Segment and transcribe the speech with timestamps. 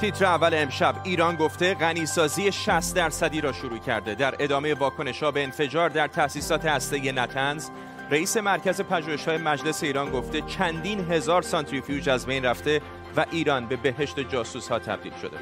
[0.00, 4.14] تیتر اول امشب ایران گفته غنیسازی 60 درصدی را شروع کرده.
[4.14, 7.68] در ادامه واکنش به انفجار در تأسیسات هسته نتنز
[8.10, 12.80] رئیس مرکز پژوهش‌های مجلس ایران گفته چندین هزار سانتریفیوژ از بین رفته
[13.16, 15.36] و ایران به بهشت جاسوس ها تبدیل شده.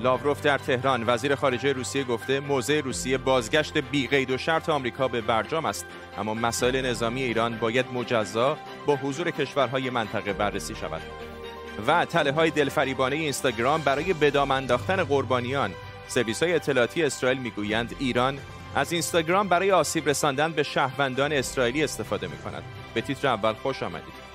[0.00, 5.08] لاوروف در تهران وزیر خارجه روسیه گفته موضع روسیه بازگشت بی قید و شرط آمریکا
[5.08, 5.86] به برجام است.
[6.18, 11.02] اما مسائل نظامی ایران باید مجزا با حضور کشورهای منطقه بررسی شود.
[11.86, 15.70] و تله های دلفریبانه اینستاگرام برای بدام انداختن قربانیان
[16.08, 18.38] سرویس های اطلاعاتی اسرائیل می‌گویند ایران
[18.74, 22.62] از اینستاگرام برای آسیب رساندن به شهروندان اسرائیلی استفاده می کند.
[22.94, 24.25] به تیتر اول خوش آمدید.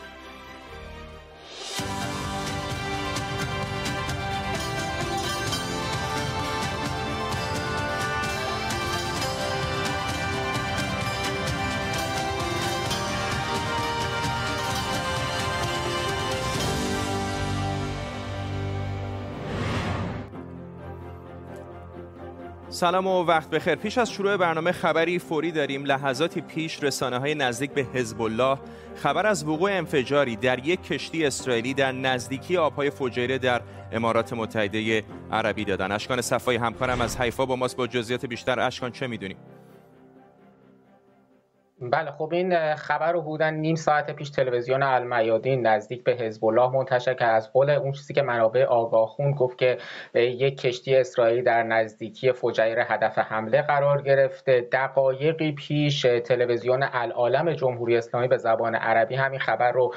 [22.81, 23.75] سلام و وقت بخیر.
[23.75, 25.85] پیش از شروع برنامه خبری فوری داریم.
[25.85, 28.57] لحظاتی پیش رسانه های نزدیک به حزب الله
[28.95, 35.03] خبر از وقوع انفجاری در یک کشتی اسرائیلی در نزدیکی آبهای فجیره در امارات متحده
[35.31, 35.91] عربی دادن.
[35.91, 37.77] اشکان صفای همکارم از حیفا با ماست.
[37.77, 38.59] با جزئیات بیشتر.
[38.59, 39.37] اشکان چه می‌دونیم؟
[41.81, 46.69] بله خب این خبر رو بودن نیم ساعت پیش تلویزیون المیادین نزدیک به حزب الله
[46.69, 49.77] منتشر که از قول اون چیزی که منابع آگاهون گفت که
[50.15, 54.67] یک کشتی اسرائیلی در نزدیکی فجیر هدف حمله قرار گرفته.
[54.71, 59.93] دقایقی پیش تلویزیون العالم جمهوری اسلامی به زبان عربی همین خبر رو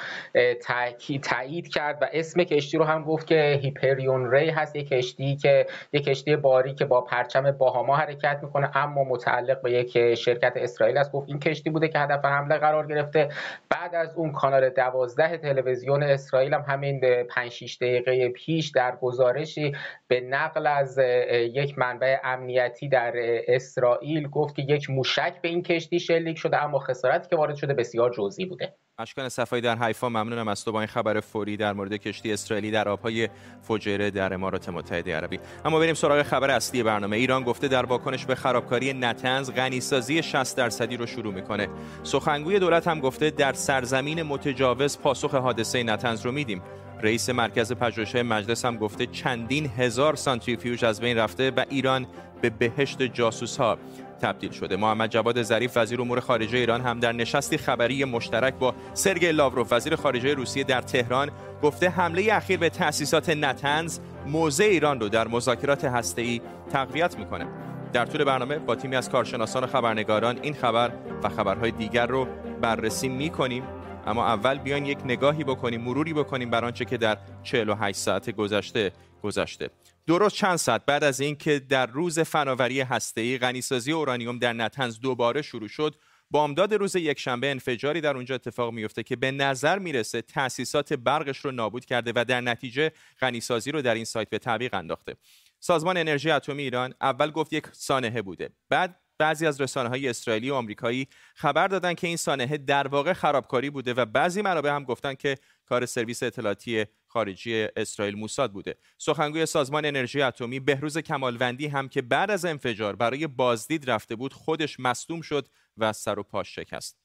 [1.22, 4.76] تایید کرد و اسم کشتی رو هم گفت که هیپریون ری هست.
[4.76, 9.72] یک کشتی که یک کشتی باری که با پرچم باهاما حرکت می‌کنه اما متعلق به
[9.72, 11.12] یک شرکت اسرائیل است.
[11.12, 13.28] گفت این کشتی بوده که هدف حمله قرار گرفته.
[13.70, 17.00] بعد از اون کانال دوازده تلویزیون اسرائیل هم همین
[17.30, 19.72] 5 6 دقیقه پیش در گزارشی
[20.08, 20.98] به نقل از
[21.30, 23.12] یک منبع امنیتی در
[23.48, 27.74] اسرائیل گفت که یک موشک به این کشتی شلیک شده اما خسارتی که وارد شده
[27.74, 28.74] بسیار جزئی بوده.
[28.98, 32.70] اشکان صفایی در حیفا ممنونم از تو با این خبر فوری در مورد کشتی اسرائیلی
[32.70, 33.28] در آبهای
[33.62, 35.38] فجیره در امارات متحده عربی.
[35.64, 37.16] اما بریم سراغ خبر اصلی برنامه.
[37.16, 41.68] ایران گفته در واکنش به خرابکاری نتنز غنیسازی 60 درصدی رو شروع می‌کنه.
[42.02, 46.62] سخنگوی دولت هم گفته در سرزمین متجاوز پاسخ حادثه نتنز رو میدیم.
[47.02, 52.06] رئیس مرکز پژوهش مجلس هم گفته چندین هزار سانتریفیوژ از بین رفته و ایران
[52.42, 53.78] به بهشت جاسوس ها
[54.24, 54.76] تبدیل شده.
[54.76, 59.72] محمد جواد ظریف وزیر امور خارجه ایران هم در نشستی خبری مشترک با سرگئی لاوروف.
[59.72, 61.30] وزیر خارجه روسیه در تهران
[61.62, 66.40] گفته حمله اخیر به تأسیسات نتنز موضع ایران رو در مذاکرات هسته‌ای
[66.70, 67.46] تقویت می‌کنه.
[67.92, 70.92] در طول برنامه با تیمی از کارشناسان و خبرنگاران این خبر
[71.22, 72.26] و خبرهای دیگر رو
[72.60, 73.62] بررسی می‌کنیم.
[74.06, 78.92] اما اول بیاین یک نگاهی بکنیم مروری بکنیم بر آنچه که در 48 ساعت گذشته
[79.22, 79.70] گذشته.
[80.06, 85.42] درست چند ساعت بعد از اینکه در روز فناوری هسته‌ای غنیسازی اورانیوم در نتنز دوباره
[85.42, 85.96] شروع شد
[86.30, 91.52] بامداد روز یکشنبه انفجاری در اونجا اتفاق میفته که به نظر می‌رسه تأسیسات برقش رو
[91.52, 95.16] نابود کرده و در نتیجه غنیسازی رو در این سایت به تعویق انداخته.
[95.60, 98.50] سازمان انرژی اتمی ایران اول گفت یک سانحه بوده.
[98.68, 103.12] بعد بعضی از رسانه های اسرائیلی و آمریکایی خبر دادن که این سانحه در واقع
[103.12, 105.34] خرابکاری بوده و بعضی منابع هم گفتن که
[105.66, 108.76] کار سرویس اطلاعاتی خارجی اسرائیل موساد بوده.
[108.98, 114.32] سخنگوی سازمان انرژی اتمی بهروز کمالوندی هم که بعد از انفجار برای بازدید رفته بود
[114.32, 117.04] خودش مصدوم شد و سر و پاش شکست.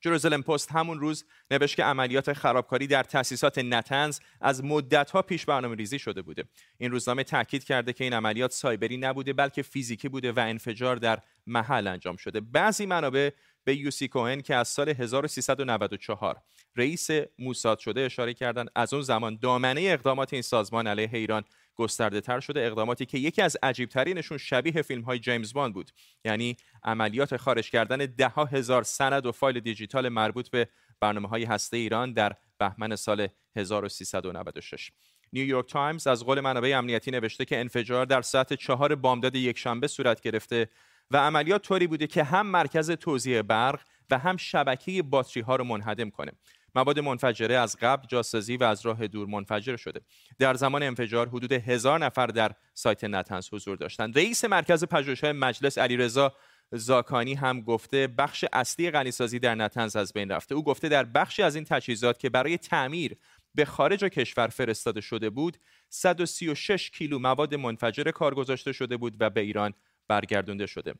[0.00, 5.76] جروزلم پست همون روز نوشت که عملیات خرابکاری در تأسیسات نتنز از مدتها پیش برنامه
[5.76, 6.44] ریزی شده بوده.
[6.78, 11.18] این روزنامه تاکید کرده که این عملیات سایبری نبوده بلکه فیزیکی بوده و انفجار در
[11.46, 12.40] محل انجام شده.
[12.40, 13.30] بعضی منابع
[13.66, 16.42] به یوسی کوهن که از سال 1394
[16.76, 18.68] رئیس موساد شده اشاره کردند.
[18.74, 21.44] از اون زمان دامنه اقدامات این سازمان علیه ایران
[21.76, 22.66] گسترده تر شده.
[22.66, 25.90] اقداماتی که یکی از عجیب ترینشون شبیه فیلم های جیمز باند بود.
[26.24, 30.68] یعنی عملیات خارج کردن ده هزار سند و فایل دیجیتال مربوط به
[31.00, 34.90] برنامه های هسته ای ایران در بهمن سال 1396
[35.32, 40.20] نیویورک تایمز از قول منابع امنیتی نوشته که انفجار در ساعت چهار بامداد یکشنبه صورت
[40.20, 40.68] گرفته
[41.10, 43.80] و عملیات طوری بوده که هم مرکز توزیع برق
[44.10, 46.32] و هم شبکه باتری ها رو منهدم کنه.
[46.74, 50.00] مواد منفجره از قبل جاسازی و از راه دور منفجر شده.
[50.38, 54.18] در زمان انفجار حدود هزار نفر در سایت نتنز حضور داشتند.
[54.18, 56.32] رئیس مرکز پژوهش‌های مجلس علیرضا
[56.72, 60.54] زاکانی هم گفته بخش اصلی غنیسازی در نتنز از بین رفته.
[60.54, 63.16] او گفته در بخشی از این تجهیزات که برای تعمیر
[63.54, 65.56] به خارج کشور فرستاده شده بود
[65.88, 69.74] 136 کیلو مواد منفجره کار گذاشته شده بود و به ایران
[70.08, 70.94] برگردونده شده.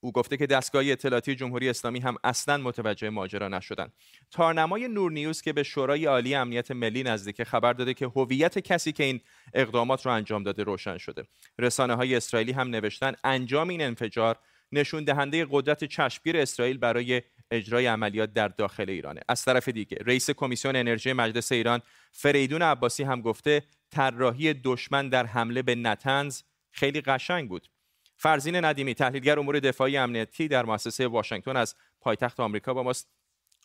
[0.00, 3.92] او گفته که دستگاه اطلاعاتی جمهوری اسلامی هم اصلا متوجه ماجرا نشدند
[4.30, 8.92] تارنمای نور نیوز که به شورای عالی امنیت ملی نزدیک خبر داده که هویت کسی
[8.92, 9.20] که این
[9.54, 11.24] اقدامات را انجام داده روشن شده.
[11.58, 14.38] رسانه های اسرائیلی هم نوشتن انجام این انفجار
[14.72, 19.20] نشون دهنده قدرت چشمگیر اسرائیل برای اجرای عملیات در داخل ایرانه.
[19.28, 21.80] از طرف دیگه رئیس کمیسیون انرژی مجلس ایران
[22.12, 27.68] فریدون عباسی هم گفته طراحی دشمن در حمله به نتنز خیلی قشنگ بود.
[28.16, 33.08] فرزین ندیمی تحلیلگر امور دفاعی امنیتی در مؤسسه واشنگتن از پایتخت آمریکا با ماست.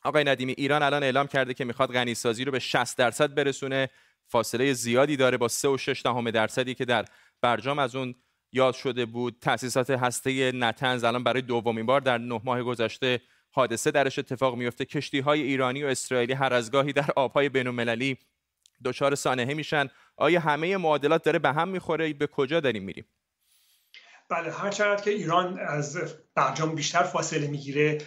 [0.03, 3.89] آقای ندیمی ایران الان اعلام کرده که می‌خواد غنی سازی رو به 60 درصد برسونه.
[4.27, 7.05] فاصله زیادی داره با 3 و 6 دهم درصدی که در
[7.41, 8.15] برجام از اون
[8.51, 9.37] یاد شده بود.
[9.41, 13.21] تأسیسات هسته نتنز الان برای دومین بار در نه ماه گذشته
[13.51, 18.17] حادثه درش اتفاق میفته کشتی های ایرانی و اسرائیلی هر از گاهی در آبهای بین‌المللی
[18.85, 19.87] دچار سانحه میشن.
[20.17, 23.05] آیا همه معادلات داره به هم می‌خوره؟ به کجا داریم میریم؟
[24.31, 25.97] بله هر چقدر که ایران از
[26.35, 27.97] برجام بیشتر فاصله می‌گیره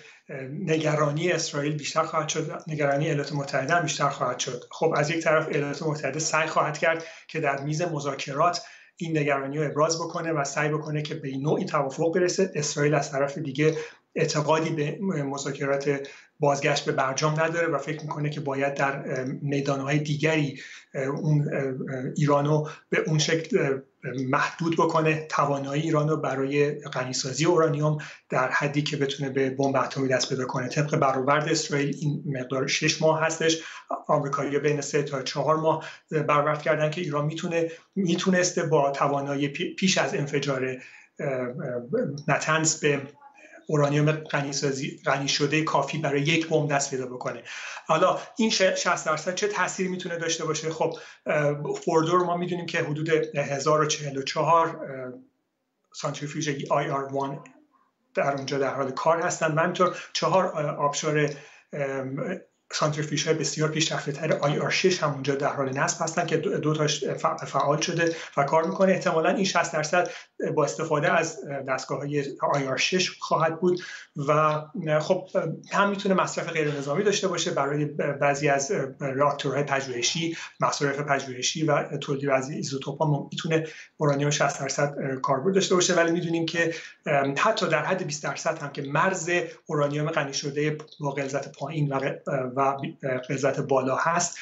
[0.50, 4.64] نگرانی اسرائیل بیشتر خواهد شد نگرانی ایالات متحده بیشتر خواهد شد.
[4.70, 8.62] خب از یک طرف ایالات متحده سعی خواهد کرد که در میز مذاکرات
[8.96, 12.50] این نگرانی رو ابراز بکنه و سعی بکنه که به نوعی توافق برسه.
[12.54, 13.76] اسرائیل از طرف دیگه
[14.14, 16.08] اعتقادی به مذاکرات
[16.40, 20.60] بازگشت به برجام نداره و فکر می‌کنه که باید در میدانهای دیگری
[20.94, 21.50] اون
[22.16, 23.78] ایرانو به اون شکل
[24.28, 27.98] محدود بکنه توانایی ایران رو برای غنیسازی اورانیوم
[28.30, 30.68] در حدی که بتونه به بمب اتمی دست پیدا کنه.
[30.68, 33.62] طبق برآورد اسرائیل این مقدار 6 ماه هستش.
[34.08, 39.98] آمریکایی‌ها بین 3 تا 4 ماه برآورد کردن که ایران می‌تونه می‌تونسته با توانایی پیش
[39.98, 40.76] از انفجار
[42.28, 43.02] نطنز به
[43.66, 44.12] اورانیوم
[45.04, 47.42] غنی شده کافی برای یک بمب دست پیدا بکنه.
[47.86, 50.98] حالا این 60 درصد چه تاثیری می‌تونه داشته باشه؟ خب
[51.84, 55.12] فوردو ما می‌دونیم که حدود 1044
[55.92, 57.40] سانتریفیوژ IR 1
[58.14, 61.30] در اونجا در حال کار هستن و همینطور چهار آبشار
[62.72, 66.74] سانتریفیوژ های بسیار پیشرفته تر IR 6 هم اونجا در حال نصب هستن که دو
[66.74, 67.04] تاش
[67.46, 68.92] فعال شده و کار می‌کنه.
[68.92, 70.10] احتمالا این 60 درصد
[70.54, 73.80] با استفاده از دستگاه های IR 6 خواهد بود
[74.28, 74.60] و
[75.00, 75.28] خب
[75.72, 77.84] هم می‌تونه مصرف غیر نظامی داشته باشه برای
[78.20, 83.66] بعضی از راکتورهای پژوهشی مصارف پژوهشی و تولید از ایزوتوپ ها می‌تونه
[83.96, 85.94] اورانیوم 60 درصد کاربرد داشته باشه.
[85.94, 86.74] ولی می‌دونیم که
[87.38, 89.30] حتی در حد 20 درصد هم که مرز
[89.66, 91.92] اورانیوم غنی شده با غلظت پایین
[92.56, 92.76] و
[93.28, 94.38] غلظت بالا هست.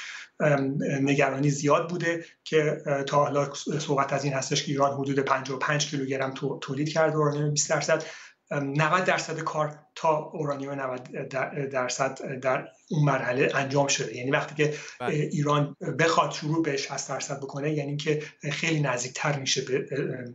[1.03, 6.35] نگرانی زیاد بوده که تا حالا صحبت از این هستش که ایران حدود 55 کیلوگرم
[6.61, 8.05] تولید کرده اورانیوم 20 درصد.
[8.51, 11.29] 90 درصد کار تا اورانیوم 90
[11.73, 14.17] درصد در اون مرحله انجام شده.
[14.17, 15.15] یعنی وقتی که بله.
[15.15, 18.23] ایران بخواد شروع به 60 درصد بکنه یعنی که
[18.53, 19.87] خیلی نزدیکتر میشه به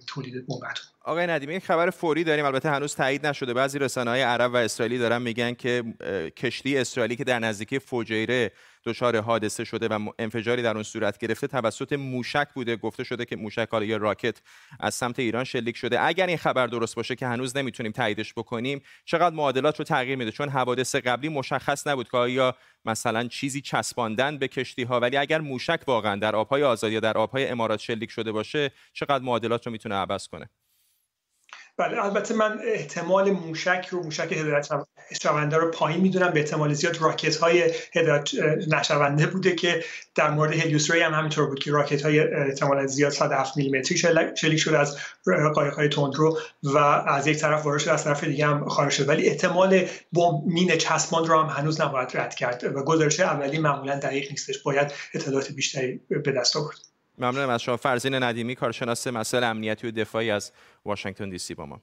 [0.07, 0.61] تولید بمب
[1.01, 3.53] آقای ندیمی یک خبر فوری داریم البته هنوز تایید نشده.
[3.53, 5.83] بعضی رسانه های عرب و اسرائیلی دارن میگن که
[6.37, 8.51] کشتی اسرائیلی که در نزدیکی فجیره
[8.87, 12.75] دچار حادثه شده و انفجاری در اون صورت گرفته توسط موشک بوده.
[12.75, 14.41] گفته شده که موشک حالا یا راکت
[14.79, 16.05] از سمت ایران شلیک شده.
[16.05, 20.31] اگر این خبر درست باشه که هنوز نمی‌تونیم تاییدش بکنیم چقدر معادلات رو تغییر میده؟
[20.31, 22.55] چون حوادث قبلی مشخص نبود که آیا
[22.85, 27.17] مثلا چیزی چسباندن به کشتی ها ولی اگر موشک واقعا در آبهای آزادی یا در
[27.17, 30.49] آبهای امارات شلیک شده باشه چقدر معادلات رو می‌تونه عوض کنه؟
[31.77, 34.67] بله البته من احتمال موشک رو موشک هدایت
[35.21, 36.31] شونده رو پایین می‌دونم.
[36.31, 38.29] به احتمال زیاد راکت های هدایت
[38.67, 39.83] نشونده بوده که
[40.15, 43.97] در مورد هلیوس ری هم همینطور بود که راکت های احتمال زیاد 107 میلیمتری
[44.35, 44.97] شلیک شده از
[45.55, 49.07] قایق های تندرو و از یک طرف وارد شده از طرف دیگه هم خارج شده.
[49.07, 53.99] ولی احتمال بمب مین چسبان رو هم هنوز نباید رد کرد و گزارش اولی معمولا
[53.99, 54.63] دقیق نیستش.
[54.63, 56.96] باید اطلاعات بیشتری به دست آورد.
[57.17, 60.51] ممنونم از شما فرزین ندیمی کارشناس مسائل امنیتی و دفاعی از
[60.85, 61.81] واشنگتن دی سی با ما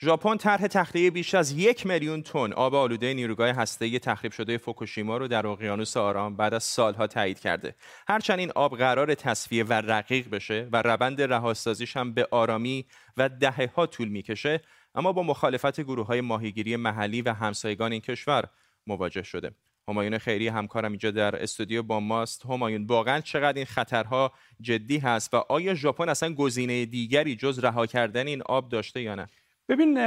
[0.00, 5.16] ژاپن طرح تخلیه بیش از یک میلیون تن آب آلوده نیروگاه هسته‌ای تخریب شده فوکوشیما
[5.16, 7.74] رو در اقیانوس آرام بعد از سالها تایید کرده.
[8.08, 13.28] هرچند این آب قرار تصفیه و رقیق بشه و روند رهاسازیش هم به آرامی و
[13.28, 14.60] دهه طول می‌کشه،
[14.94, 18.44] اما با مخالفت گروه های ماهیگیری محلی و همسایگان این کشور
[18.86, 19.50] مواجه شده.
[19.88, 22.46] همایون خیری همکارم اینجا در استودیو با ماست.
[22.46, 27.86] همایون واقعا چقدر این خطرها جدی هست و آیا ژاپن اصلا گزینه دیگری جز رها
[27.86, 29.28] کردن این آب داشته یا نه؟
[29.68, 29.98] ببین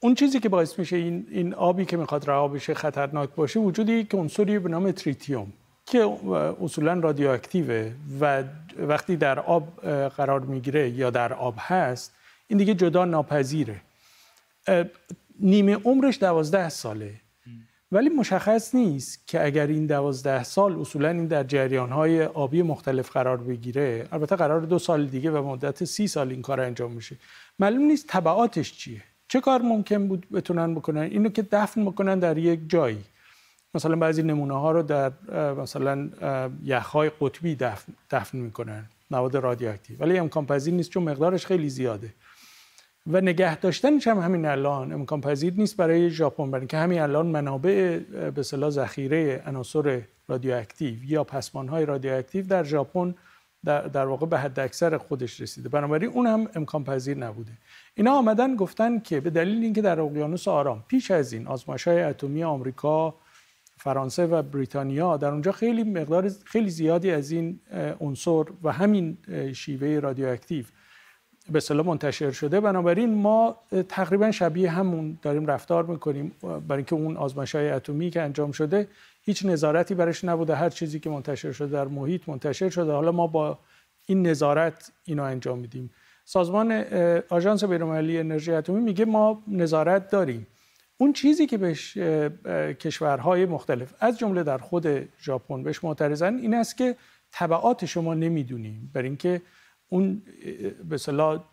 [0.00, 4.04] اون چیزی که باعث میشه این, این آبی که می‌خواد رها بشه خطرناک باشه وجودی
[4.04, 5.52] که عنصری به نام تریتیوم
[5.86, 6.18] که
[6.62, 8.44] اصولا رادیواکتیوه و
[8.78, 12.14] وقتی در آب قرار می‌گیره یا در آب هست
[12.48, 13.80] این دیگه جدا ناپذیره.
[15.40, 17.21] نیمه عمرش دوازده ساله.
[17.92, 23.10] ولی مشخص نیست که اگر این دوازده سال اصولا این در جریان های آبی مختلف
[23.10, 27.16] قرار بگیره البته قرار دو سال دیگه و مدت سی سال این کار انجام میشه
[27.58, 29.02] معلوم نیست تبعاتش چیه.
[29.28, 33.04] چه کار ممکن بود بتونن بکنن؟ اینو که دفن بکنن در یک جایی.
[33.74, 35.12] مثلا بعضی نمونه ها رو در
[35.54, 36.10] مثلا
[36.64, 39.96] یخهای قطبی دفن, دفن می‌کنن مواد رادیواکتیو.
[40.00, 42.14] ولی امکان پذیر نیست چون مقدارش خیلی زیاده.
[43.06, 47.26] و نگه داشتنش هم همین الان امکان پذیر نیست برای ژاپن برای که همین الان
[47.26, 47.98] منابع
[48.34, 53.14] به اصطلاح ذخیره عناصر رادیواکتیو یا پسمان های رادیواکتیو در ژاپن
[53.64, 55.68] در, در واقع به حد اکثر خودش رسیده.
[55.68, 57.52] بنابراین اون هم امکان پذیر نبوده.
[57.94, 62.02] اینا آمدن گفتن که به دلیل اینکه در اقیانوس آرام پیش از این آزمایش های
[62.02, 63.14] اتمی آمریکا
[63.76, 67.60] فرانسه و بریتانیا در اونجا خیلی مقدار خیلی زیادی از این
[68.00, 69.16] عنصر و همین
[69.54, 70.64] شیوه رادیواکتیو
[71.50, 72.60] به منتشر شده.
[72.60, 73.56] بنابراین ما
[73.88, 76.32] تقریبا شبیه همون داریم رفتار می‌کنیم.
[76.42, 78.88] برای اینکه اون آزمایش های اتمی که انجام شده
[79.22, 80.54] هیچ نظارتی برش نبوده.
[80.54, 82.92] هر چیزی که منتشر شده در محیط منتشر شده.
[82.92, 83.58] حالا ما با
[84.06, 85.90] این نظارت اینو انجام میدیم.
[86.24, 86.72] سازمان
[87.28, 90.46] آژانس بین‌المللی انرژی اتمی میگه ما نظارت داریم.
[90.98, 91.96] اون چیزی که بهش
[92.80, 94.86] کشورهای مختلف از جمله در خود
[95.22, 96.96] ژاپن بهش معترضن این است که
[97.32, 98.90] تبعات شما نمی‌دونیم.
[98.94, 99.42] برای اینکه
[99.92, 100.22] اون
[100.88, 100.98] به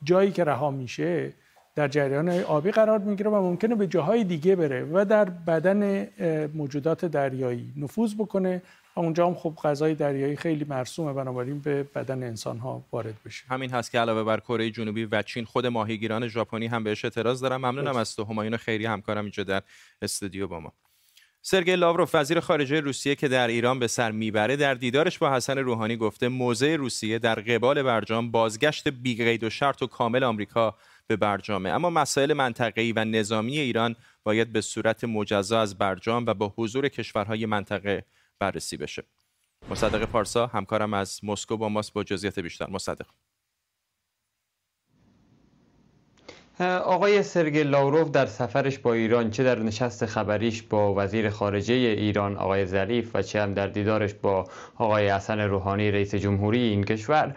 [0.03, 1.33] جایی که رها میشه
[1.75, 6.07] در جریان آبی قرار می‌گیره و ممکنه به جاهای دیگه بره و در بدن
[6.53, 8.61] موجودات دریایی نفوذ بکنه
[8.95, 13.45] و اونجا هم خب غذای دریایی خیلی مرسومه بنابراین به بدن انسان ها وارد بشه.
[13.49, 17.41] همین هست که علاوه بر کره جنوبی و چین خود ماهیگیران ژاپنی هم بهش اعتراض
[17.41, 19.61] دارم ممنونم از تو همایون خیری همکارم اینجا در
[20.01, 20.73] استودیو با ما.
[21.41, 25.57] سرگئی لاوروف وزیر خارجه روسیه که در ایران به سر می‌بره در دیدارش با حسن
[25.57, 30.75] روحانی گفته موضع روسیه در قبال برجام بازگشت بیقید و شرط و کامل آمریکا
[31.07, 31.69] به برجامه.
[31.69, 36.87] اما مسائل منطقه‌ای و نظامی ایران باید به صورت مجزا از برجام و با حضور
[36.87, 38.05] کشورهای منطقه
[38.39, 39.03] بررسی بشه.
[39.69, 42.69] مصدق پارسا همکارم از مسکو با ماست با جزئیات بیشتر.
[42.69, 43.05] مصدق.
[46.67, 52.37] آقای سرگی لاوروف در سفرش با ایران چه در نشست خبریش با وزیر خارجه ایران
[52.37, 54.47] آقای ظریف و چه هم در دیدارش با
[54.77, 57.35] آقای حسن روحانی رئیس جمهوری این کشور.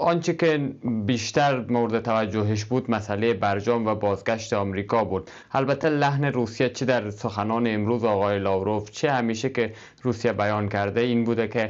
[0.00, 0.70] آنچه که
[1.06, 5.30] بیشتر مورد توجهش بود مسئله برجام و بازگشت آمریکا بود.
[5.52, 11.00] البته لحن روسیه چه در سخنان امروز آقای لاوروف چه همیشه که روسیه بیان کرده
[11.00, 11.66] این بوده که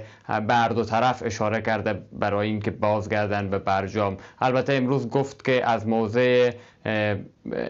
[0.49, 4.17] بر دو طرف اشاره کرده برای اینکه بازگردن به برجام.
[4.41, 6.55] البته امروز گفت که از موضع here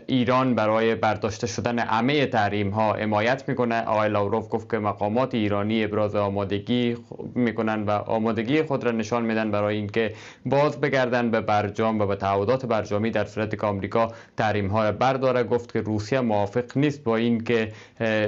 [0.07, 3.83] ایران برای برداشته شدن همه تحریم ها حمایت می‌کنه.
[3.83, 6.97] آقای لاوروف گفت که مقامات ایرانی ابراز آمادگی
[7.35, 10.13] می‌کنن و آمادگی خود را نشان میدن برای اینکه
[10.47, 13.11] باز بگردن به برجام و به تعهدات برجامی.
[13.11, 17.73] در صورت که آمریکا تحریم ها برداره گفت که روسیه موافق نیست با اینکه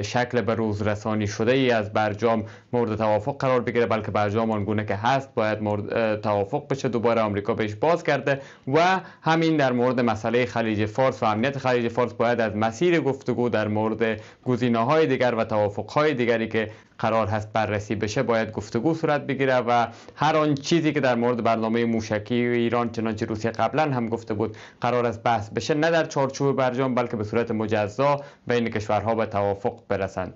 [0.02, 4.84] شکل به روز رسانی شده ای از برجام مورد توافق قرار بگیره بلکه برجام آنگونه
[4.84, 6.88] که هست باید مورد توافق بشه.
[6.88, 8.40] دوباره آمریکا بهش باز کرده
[8.74, 13.49] و همین در مورد مسئله خلیج فارس و امنیت خلیج فارس باید از مسیر گفتگو
[13.49, 18.52] در مورد گزینه های دیگر و توافق های دیگری که قرار هست بررسی بشه باید
[18.52, 23.50] گفتگو صورت بگیره و هر آن چیزی که در مورد برنامه موشکی ایران چنانچه روسیه
[23.50, 27.50] قبلا هم گفته بود قرار است بحث بشه نه در چارچوب برجام بلکه به صورت
[27.50, 30.35] مجزا بین کشورها به توافق برسند.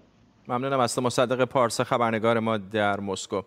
[0.48, 3.42] ممنونم از مصدق پارسا خبرنگار ما در مسکو.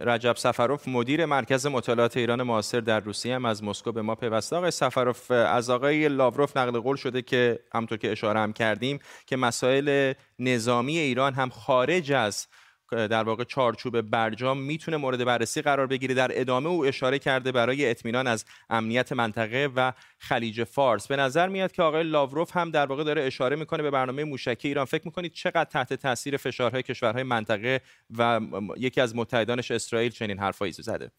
[0.00, 4.56] رجب سفروف مدیر مرکز مطالعات ایران معاصر در روسیه هم از مسکو به ما پیوسته.
[4.56, 9.36] آقای سفروف از آقای لاوروف نقل قول شده که همطور که اشاره هم کردیم که
[9.36, 12.46] مسائل نظامی ایران هم خارج از
[12.90, 16.14] در واقع چارچوب برجام می‌تونه مورد بررسی قرار بگیره.
[16.14, 21.06] در ادامه او اشاره کرده برای اطمینان از امنیت منطقه و خلیج فارس.
[21.06, 24.68] به نظر میاد که آقای لاوروف هم در واقع داره اشاره می‌کنه به برنامه موشکی.
[24.68, 27.80] ایران فکر می‌کنید چقدر تحت تاثیر فشارهای کشورهای منطقه
[28.18, 28.40] و
[28.76, 31.10] یکی از متحدانش اسرائیل چنین حرفایی زده؟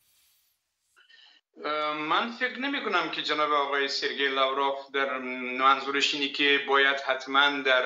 [2.09, 5.17] من فکر نمی کنم که جناب آقای سرگی لاوروف در
[5.59, 7.83] منظورش اینی که باید حتما در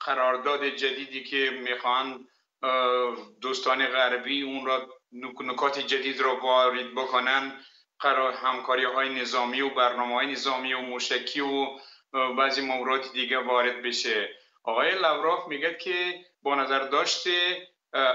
[0.00, 2.26] قرارداد جدیدی که می‌خوان
[3.40, 4.88] دوستان غربی اون را
[5.42, 7.64] نکات جدید را وارد بکنن.
[8.00, 11.66] قرار همکاری های نظامی و برنامه های نظامی و موشکی و
[12.38, 14.28] بعضی موارد دیگه وارد بشه.
[14.64, 17.68] آقای لوراف میگه که با نظر داشته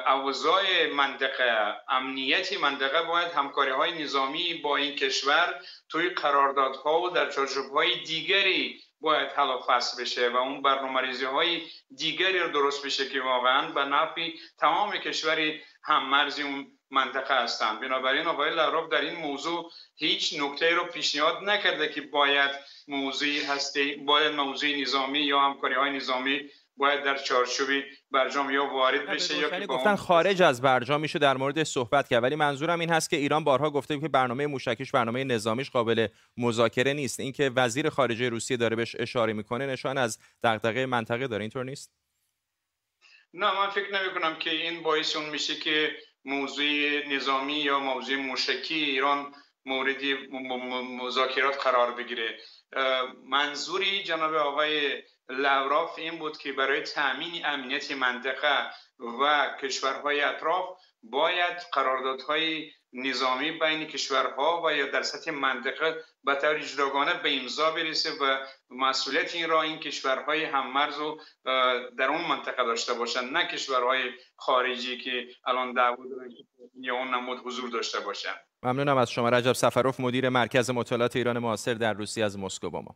[0.08, 7.32] اوضاع منطقه امنیتی منطقه باید همکاری های نظامی با این کشور توی قراردادها و در
[7.32, 11.02] چارچوب های دیگری باید حل و فصل بشه و اون برنامه
[11.34, 11.62] های
[11.96, 17.80] دیگری رو درست بشه که واقعا به نفع تمام کشوری هم مرزی اون منطقه هستند.
[17.80, 22.52] بنابراین آقای لاروف در این موضوع هیچ نکته رو پیشنهاد نکرده که باید
[22.88, 27.70] موضوعی هسته باید موضوع نظامی یا همکاری های نظامی باید در چارچوب
[28.12, 32.24] برجام یا وارد بشه یا که گفتن خارج از برجام میشه در مورد صحبت کرد.
[32.24, 36.94] ولی منظورم این هست که ایران بارها گفته که برنامه موشکیش برنامه نظامیش قابل مذاکره
[36.94, 37.20] نیست.
[37.20, 41.42] اینکه وزیر خارجه روسیه داره بهش اشاره می‌کنه نشان از دغدغه منطقه داره.
[41.42, 41.92] اینطور نیست؟
[43.34, 45.92] نه من فکر نمی کنم که این باعث اون میشه که
[46.26, 46.66] موضوع
[47.08, 49.34] نظامی یا موضوع موشکی ایران
[49.66, 50.04] مورد
[51.02, 52.38] مذاکرات قرار بگیره.
[53.30, 58.70] منظوری جناب آقای لوراف این بود که برای تأمین امنیت منطقه
[59.22, 60.66] و کشورهای اطراف
[61.04, 67.72] باید قراردادهای نظامی بین کشورها و یا در سطح منطقه به طور جداگانه به امضا
[67.72, 68.38] برسه و
[68.70, 71.22] مسئولیت این را این کشورهای هممرز رو
[71.98, 76.30] در اون منطقه داشته باشند نه کشورهای خارجی که الان دعوا دارن
[76.80, 78.40] یا اون نمود حضور داشته باشند.
[78.64, 82.82] ممنونم از شما رجب سفروف مدیر مرکز مطالعات ایران معاصر در روسیه از مسکو با
[82.82, 82.96] ما.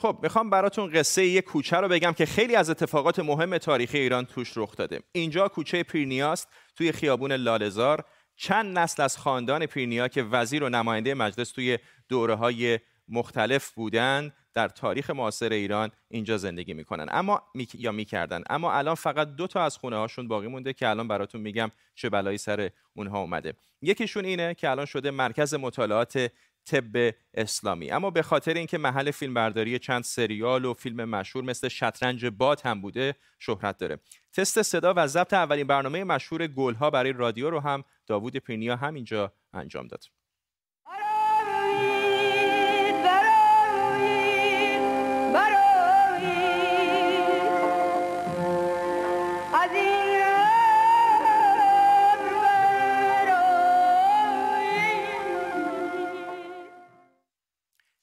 [0.00, 4.24] خب می‌خوام براتون قصه یک کوچه رو بگم که خیلی از اتفاقات مهم تاریخی ایران
[4.24, 5.00] توش رخ داده.
[5.12, 8.04] اینجا کوچه پیرنیاست توی خیابون لالزار
[8.36, 11.78] چند نسل از خاندان پیرنیا که وزیر و نماینده مجلس توی
[12.08, 12.78] دوره های
[13.08, 17.06] مختلف بودند در تاریخ معاصر ایران اینجا زندگی می‌کنن.
[17.10, 17.68] اما می...
[17.74, 18.42] یا می‌کردن.
[18.50, 22.08] اما الان فقط دو تا از خونه هاشون باقی مونده که الان براتون میگم چه
[22.08, 23.54] بلایی سر اونها اومده.
[23.82, 26.30] یکیشون اینه که الان شده مرکز مطالعات
[26.70, 27.90] طب اسلامی.
[27.90, 32.80] اما به خاطر اینکه محل فیلمبرداری چند سریال و فیلم مشهور مثل شطرنج باد هم
[32.80, 33.98] بوده شهرت داره.
[34.32, 39.32] تست صدا و ضبط اولین برنامه مشهور گلها برای رادیو رو هم داوود پینیا همینجا
[39.52, 40.04] انجام داد.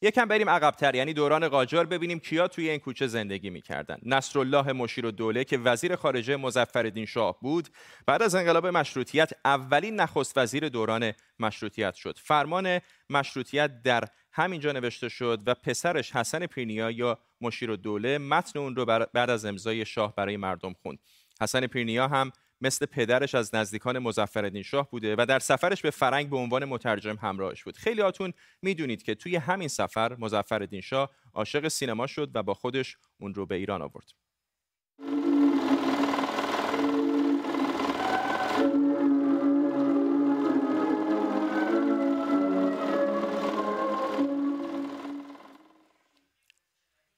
[0.08, 3.98] یکم بریم عقبتر یعنی دوران قاجار ببینیم کیا توی این کوچه زندگی می‌کردن.
[4.04, 7.70] نصرالله مشیر و دوله که وزیر خارجه مظفرالدین شاه بود
[8.06, 12.18] بعد از انقلاب مشروطیت اولین نخست وزیر دوران مشروطیت شد.
[12.18, 18.60] فرمان مشروطیت در همینجا نوشته شد و پسرش حسن پیرنیا یا مشیر و دوله متن
[18.60, 21.00] اون رو بعد از امضای شاه برای مردم خوند.
[21.42, 26.30] حسن پیرنیا هم مثل پدرش از نزدیکان مظفرالدین شاه بوده و در سفرش به فرنگ
[26.30, 27.78] به عنوان مترجم همراهش بود.
[27.78, 32.98] خیلی هاتون می‌دونید که توی همین سفر مظفرالدین شاه عاشق سینما شد و با خودش
[33.20, 34.27] اون رو به ایران آورد.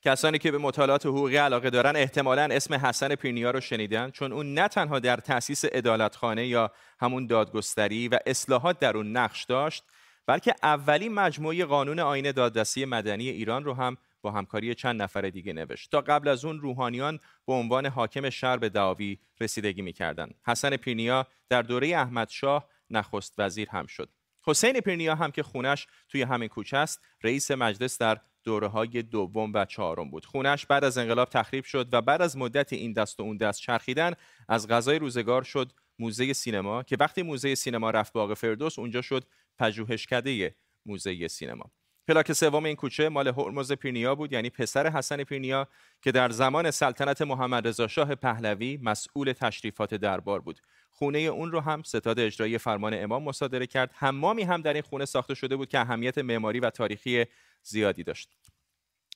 [0.10, 4.54] کسانی که به مطالعات حقوقی علاقه دارن احتمالا اسم حسن پیرنیا رو شنیدن چون اون
[4.54, 9.84] نه تنها در تأسیس عدالتخانه یا همون دادگستری و اصلاحات در اون نقش داشت
[10.28, 15.54] بلکه اولین مجموعه قانون آین دادرسی مدنی ایران رو هم با همکاری چند نفر دیگه
[15.54, 15.92] نوشت.
[15.92, 20.36] تا قبل از اون روحانیان به عنوان حاکم شهر به دعاوی رسیدگی می‌کردند.
[20.48, 24.10] حسن پیرنیا در دوره احمد شاه نخست وزیر هم شد.
[24.44, 29.52] حسین پیرنیا هم که خونش توی همین کوچه است رئیس مجلس در دوره های دوم
[29.54, 30.26] و چهارم بود.
[30.26, 33.62] خونش بعد از انقلاب تخریب شد و بعد از مدت این دست و اون دست
[33.62, 34.14] چرخیدن
[34.50, 39.24] از غذای روزگار شد موزه سینما که وقتی موزه سینما رفت باغ فردوس اونجا شد
[39.58, 41.72] پژوهشکده موزه سینما.
[42.08, 45.68] پلاک سوم این کوچه مال هرمز پیرنیا بود یعنی پسر حسن پیرنیا
[46.02, 50.60] که در زمان سلطنت محمد رضا شاه پهلوی مسئول تشریفات دربار بود.
[50.90, 53.92] خونه اون رو هم ستاد اجرایی فرمان امام مصادره کرد.
[53.94, 57.26] حمامی هم در این خونه ساخته شده بود که اهمیت معماری و تاریخی
[57.64, 58.40] زیادی داشت.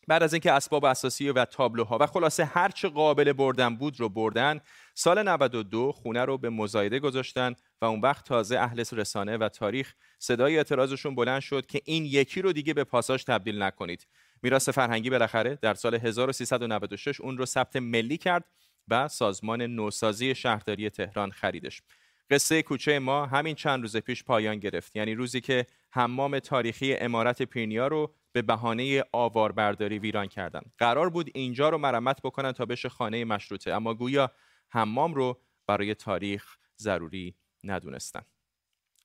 [0.07, 4.09] بعد از اینکه اسباب اساسی و تابلوها و خلاصه هر چه قابل بردن بود رو
[4.09, 4.59] بردن
[4.93, 9.93] سال 92 خونه رو به مزایده گذاشتن و اون وقت تازه اهل رسانه و تاریخ
[10.19, 14.07] صدای اعتراضشون بلند شد که این یکی رو دیگه به پاساژ تبدیل نکنید.
[14.41, 18.43] میراث فرهنگی بالاخره در سال 1396 اون رو ثبت ملی کرد
[18.87, 21.81] و سازمان نوسازی شهرداری تهران خریدش.
[22.29, 24.95] قصه کوچه ما همین چند روز پیش پایان گرفت.
[24.95, 31.29] یعنی روزی که حمام تاریخی امارت پیرنیا رو به بهانه آواربرداری ویران کردند قرار بود
[31.35, 34.31] اینجا رو مرمت بکنن تا بشه خانه مشروطه اما گویا
[34.69, 38.21] حمام رو برای تاریخ ضروری ندونستن.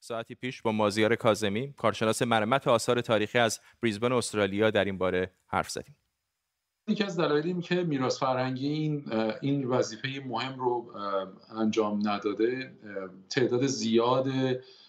[0.00, 5.30] ساعتی پیش با مازیار کازمی کارشناس مرمت آثار تاریخی از بریزبن استرالیا در این باره
[5.46, 5.96] حرف زدیم.
[6.88, 10.92] یکی از دلایل که میراث فرهنگی این این وظیفه مهم رو
[11.56, 12.72] انجام نداده
[13.30, 14.26] تعداد زیاد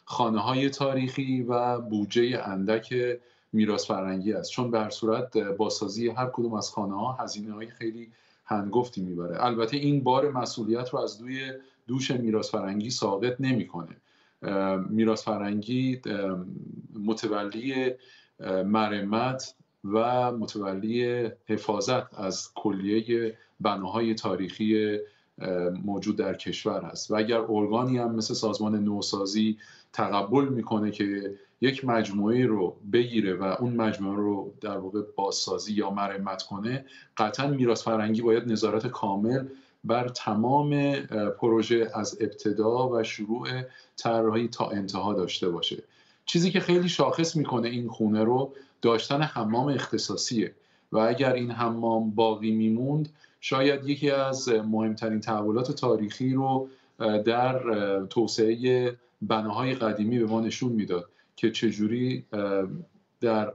[0.06, 2.94] خانه های تاریخی و بودجه اندک
[3.54, 4.52] میراث فرهنگی است.
[4.52, 8.12] چون به هر صورت بازسازی هر کدوم از خانه ها هزینه های خیلی
[8.46, 9.46] هنگفتی می‌بره.
[9.46, 11.52] البته این بار مسئولیت رو از دوی
[11.88, 13.96] دوش میراث فرهنگی ساقط نمی‌کنه.
[14.90, 16.02] میراث فرهنگی
[17.06, 17.92] متولی
[18.66, 24.98] مرمت و متولی حفاظت از کلیه بناهای تاریخی
[25.86, 27.12] موجود در کشور هست.
[27.12, 29.58] و اگر ارگانی هم مثل سازمان نوسازی
[29.94, 35.90] تقبل می‌کنه که یک مجموعه رو بگیره و اون مجموعه رو در واقع بازسازی یا
[35.90, 36.86] مرمت کنه
[37.18, 39.46] قطعا میراث فرهنگی باید نظارت کامل
[39.84, 40.94] بر تمام
[41.40, 43.48] پروژه از ابتدا و شروع
[43.98, 45.84] طراحی تا انتها داشته باشه.
[46.26, 50.56] چیزی که خیلی شاخص می‌کنه این خونه رو داشتن حمام اختصاصیه
[50.92, 53.10] و اگر این حمام باقی میموند
[53.42, 56.70] شاید یکی از مهمترین تحولات تاریخی رو
[57.26, 57.60] در
[58.06, 61.10] توسعه بناهای قدیمی به ما نشون می‌داد.
[61.40, 62.26] که چجوری
[63.22, 63.54] در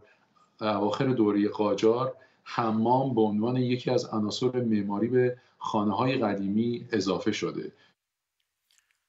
[0.60, 7.32] اواخر دوره قاجار حمام به عنوان یکی از عناصر معماری به خانه های قدیمی اضافه
[7.32, 7.72] شده.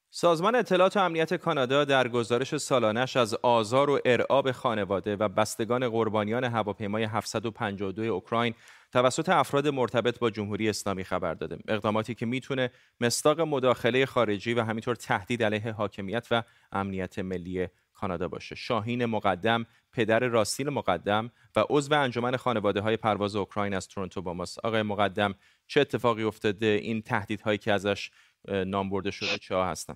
[0.09, 5.89] سازمان اطلاعات و امنیت کانادا در گزارش سالانش از آزار و ارعاب خانواده و بستگان
[5.89, 8.53] قربانیان هواپیمای 752 اوکراین
[8.93, 11.57] توسط افراد مرتبط با جمهوری اسلامی خبر داده.
[11.67, 18.27] اقداماتی که می‌تونه مستاق مداخله خارجی و همینطور تهدید علیه حاکمیت و امنیت ملی کانادا
[18.27, 18.55] باشه.
[18.55, 24.33] شاهین مقدم پدر راستین مقدم و عضو انجمن خانواده های پرواز اوکراین از تورنتو با
[24.33, 24.65] ماست.
[24.65, 25.35] آقای مقدم
[25.67, 28.11] چه اتفاقی افتاده؟ این تهدیدهایی که ازش
[28.47, 29.95] نام برده شده چه هستن؟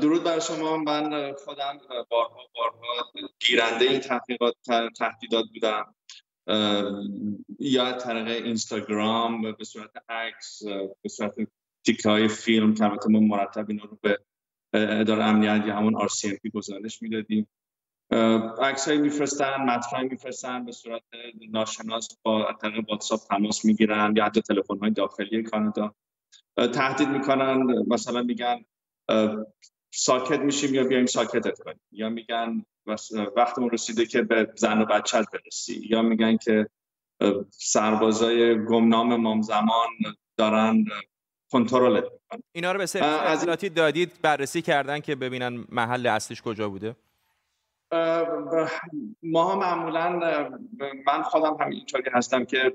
[0.00, 0.76] درود بر شما.
[0.76, 1.78] من خودم
[2.10, 4.54] بارها بارها گیرنده این تحقیقات
[4.98, 5.94] تهدیدات بودم.
[7.58, 10.62] یا طریق اینستاگرام به صورت عکس
[11.02, 11.34] به صورت
[11.84, 14.18] تیکه های فیلم که ما مرتب اینا رو به
[14.74, 17.48] اداره امنیت یا همون RCMP گزارش می‌دادیم.
[18.62, 21.02] عکس های میفرستن مطرح میفرستن به صورت
[21.50, 25.94] ناشناس با طریق واتساپ تماس می‌گیرن یا حتی تلفن های داخلی کانادا.
[26.56, 28.64] تهدید می‌کنن مثلا میگن
[29.94, 32.64] ساکت میشیم یا بیایم ساکتت کنیم؟ یا میگن
[33.36, 35.86] وقتمون رسیده که به زن و بچت برسی.
[35.90, 36.68] یا میگن که
[37.50, 39.88] سربازای گمنام مام زمان
[40.36, 40.84] دارن
[41.50, 42.00] کنترل
[42.52, 46.96] اینا رو به سری دادید بررسی کردن که ببینن محل اصلیش کجا بوده؟
[49.22, 50.18] ما معمولا
[51.06, 52.72] من خودم هم اینطوری هستم که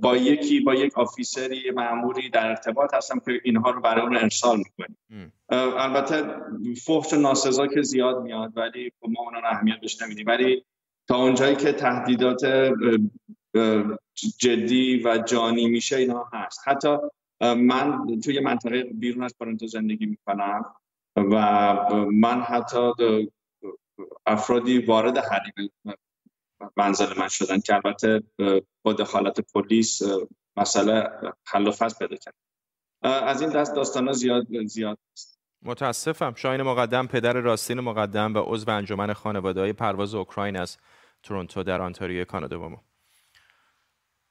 [0.00, 4.56] با یکی با یک آفیسری معمولی در ارتباط هستم که اینها رو برای اون ارسال
[4.56, 5.32] می‌کنیم.
[5.50, 6.22] البته
[6.84, 10.26] فحش ناسزا که زیاد میاد ولی خب ما اون اهمیت بهش نمیدیم.
[10.26, 10.64] ولی
[11.08, 12.72] تا اونجایی که تهدیدات
[14.38, 16.60] جدی و جانی میشه اینا هست.
[16.68, 16.96] حتی
[17.40, 20.74] من توی منطقه بیرون از تورنتو زندگی می‌کنم
[21.16, 21.34] و
[22.12, 22.92] من حتی
[24.26, 25.72] افرادی وارد حریم
[26.76, 28.22] منزل من شدن که البته
[28.82, 30.02] با دخالت پلیس
[30.56, 31.08] مسئله
[31.46, 32.34] حل و فصل پیدا کرد.
[33.02, 36.34] از این دست داستان زیاد زیاد است متاسفم.
[36.36, 40.78] شاین مقدم پدر راستین مقدم و عضو انجمن خانواده های پرواز اوکراین از
[41.22, 42.58] تورنتو در آنتاریو کانادا.
[42.58, 42.84] با ما.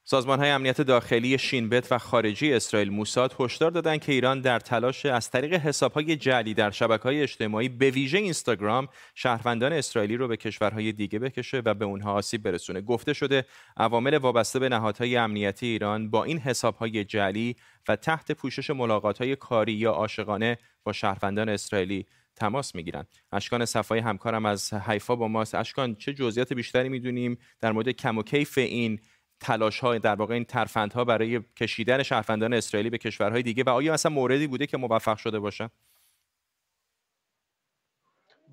[0.09, 5.05] سازمان های امنیت داخلی شینبت و خارجی اسرائیل موساد هشدار دادند که ایران در تلاش
[5.05, 10.27] از طریق حساب های جعلی در شبکه های اجتماعی به ویژه اینستاگرام شهروندان اسرائیلی رو
[10.27, 12.81] به کشورهای دیگه بکشه و به اونها آسیب برسونه.
[12.81, 13.45] گفته شده
[13.77, 17.55] عوامل وابسته به نهادهای امنیتی ایران با این حساب های جعلی
[17.87, 23.99] و تحت پوشش ملاقات های کاری یا عاشقانه با شهروندان اسرائیلی تماس می‌گیرن اشکان صفای
[23.99, 25.55] همکارم از حیفا با ماست.
[25.55, 28.99] اشکان چه جزئیات بیشتری می‌دونیم در مورد کم و کیف این
[29.39, 33.93] تلاش های در واقع این ترفندها برای کشیدن شهروندان اسرائیلی به کشورهای دیگه و آیا
[33.93, 35.69] اصلا موردی بوده که موفق شده باشه؟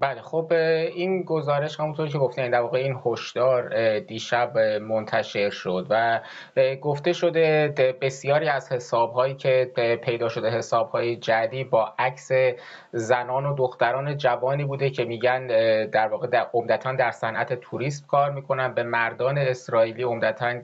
[0.00, 0.52] بله خب
[0.94, 6.20] این گزارش همونطور که گفتین در واقع این هشدار دیشب منتشر شد و
[6.80, 7.68] گفته شده
[8.00, 9.72] بسیاری از حساب هایی که
[10.04, 12.30] پیدا شده حساب های جدی با عکس
[12.92, 15.46] زنان و دختران جوانی بوده که میگن
[15.86, 18.74] در واقع در عمدتا در صنعت توریسم کار می‌کنن.
[18.74, 20.54] به مردان اسرائیلی عمدتا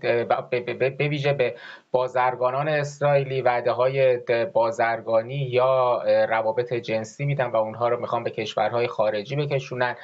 [0.50, 1.54] به ویژه به
[1.92, 4.16] بازرگانان اسرائیلی وعده های
[4.52, 9.96] بازرگانی یا روابط جنسی میدن و اونها رو می‌خوان به کشورهای خارجی بکشونن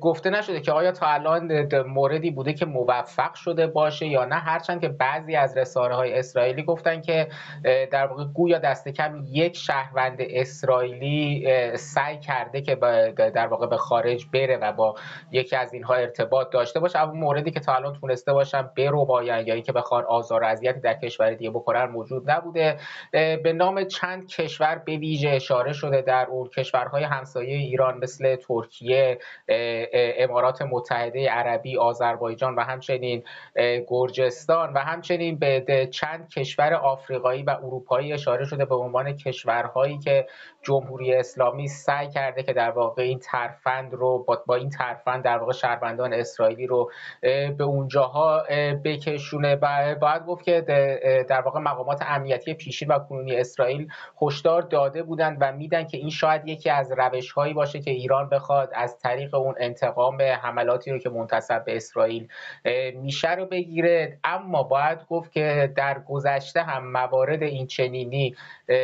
[0.00, 4.80] گفته نشده که آیا تا الان موردی بوده که موفق شده باشه یا نه؟ هرچند
[4.80, 7.28] که بعضی از رسانه های اسرائیلی گفتن که
[7.90, 12.74] در واقع گویا دست کم یک شهروند اسرائیلی سعی کرده که
[13.16, 14.94] در واقع به خارج بره و با
[15.32, 16.98] یکی از اینها ارتباط داشته باشه.
[16.98, 20.80] اما موردی که تا الان تونسته باشن برو باین یا اینکه بخوان آزار و اذیتی
[20.80, 22.76] در کشور دیگه بکنن موجود نبوده.
[23.12, 29.18] به نام چند کشور به ویژه اشاره شده در اون کشورهای همسایه ایران مثل ترکیه
[30.18, 33.22] امارات متحده عربی آذربایجان و همچنین
[33.88, 40.26] گرجستان و همچنین به چند کشور آفریقایی و اروپایی اشاره شده به عنوان کشورهایی که
[40.62, 45.52] جمهوری اسلامی سعی کرده که در واقع این ترفند رو با, این ترفند در واقع
[45.52, 46.90] شهروندان اسرائیلی رو
[47.58, 48.42] به اونجاها
[48.84, 50.60] بکشونه و باید گفت که
[51.28, 53.88] در واقع مقامات امنیتی پیشین و کنونی اسرائیل
[54.22, 58.29] هشدار داده بودند و میدن که این شاید یکی از روش هایی باشه که ایران
[58.32, 62.28] بخواد از طریق اون انتقام حملاتی رو که منتصب به اسرائیل
[62.94, 64.18] میشه رو بگیره.
[64.24, 68.36] اما باید گفت که در گذشته هم موارد این چنینی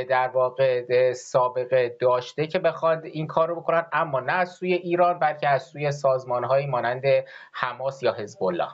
[0.08, 5.18] در واقع سابقه داشته که بخواد این کار رو بکنن اما نه از سوی ایران
[5.18, 7.02] بلکه از سوی سازمان هایی مانند
[7.52, 8.68] حماس یا حزب الله.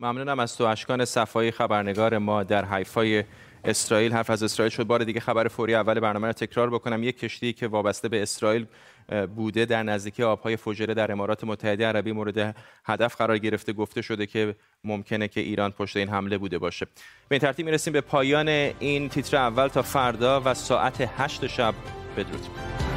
[0.00, 3.24] ممنونم از تو اشکان صفایی خبرنگار ما در حیفای
[3.68, 4.84] اسرائیل حرف از اسرائیل شد.
[4.84, 7.02] بار دیگه خبر فوری اول برنامه رو تکرار بکنم.
[7.02, 8.66] یک کشتی که وابسته به اسرائیل
[9.36, 13.72] بوده در نزدیکی آبهای فجره در امارات متحده عربی مورد هدف قرار گرفته.
[13.72, 16.86] گفته شده که ممکنه که ایران پشت این حمله بوده باشه.
[17.28, 21.74] به این ترتیب می‌رسیم به پایان این تیتر اول تا فردا و ساعت 8 شب
[22.16, 22.87] بدرود.